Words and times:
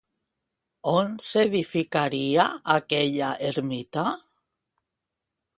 On 0.91 1.11
s'edificaria 1.25 2.47
aquella 2.79 3.29
ermita? 3.53 4.11